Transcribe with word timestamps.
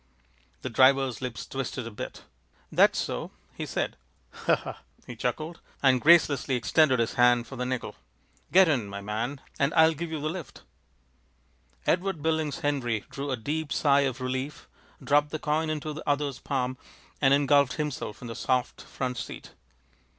The 0.63 0.69
driver's 0.71 1.21
lips 1.21 1.45
twisted 1.45 1.85
a 1.85 1.91
bit. 1.91 2.23
"That's 2.71 2.97
so," 2.97 3.29
he 3.53 3.67
said. 3.67 3.97
"Huh!" 4.31 4.73
he 5.05 5.15
chuckled, 5.15 5.59
and 5.83 6.01
gracelessly 6.01 6.55
extended 6.55 6.97
his 6.97 7.13
hand 7.21 7.45
for 7.45 7.55
the 7.55 7.67
nickel. 7.67 7.93
"Get 8.51 8.67
in, 8.67 8.87
my 8.89 8.99
man, 9.01 9.41
and 9.59 9.71
I'll 9.75 9.93
give 9.93 10.09
you 10.09 10.19
the 10.19 10.27
lift." 10.27 10.63
Edward 11.85 12.23
Billings 12.23 12.61
Henry 12.61 13.05
drew 13.11 13.29
a 13.29 13.37
deep 13.37 13.71
sigh 13.71 14.01
of 14.01 14.19
relief 14.21 14.67
dropped 15.03 15.29
the 15.29 15.37
coin 15.37 15.69
into 15.69 15.93
the 15.93 16.09
other's 16.09 16.39
palm, 16.39 16.79
and 17.21 17.31
engulfed 17.31 17.73
himself 17.73 18.23
in 18.23 18.27
the 18.27 18.33
soft 18.33 18.81
front 18.81 19.17
seat. 19.17 19.51